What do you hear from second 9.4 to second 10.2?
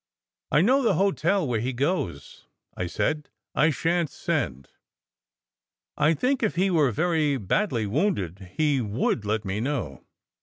me know.